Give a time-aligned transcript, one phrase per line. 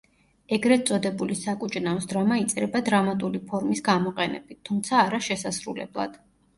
[0.55, 6.23] ეგრეთ წოდებული „საკუჭნაოს დრამა“ იწერება დრამატული ფორმის გამოყენებით, თუმცა არა შესასრულებლად.